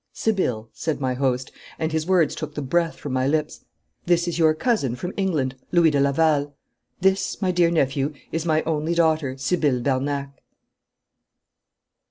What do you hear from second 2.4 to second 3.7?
the breath from my lips,